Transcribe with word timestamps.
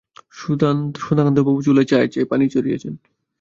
সুধাকান্তবাবু 0.99 1.59
চুলায় 1.65 1.87
চায়ের 1.87 2.29
পানি 2.31 2.45
চড়িয়েছেন। 2.49 2.93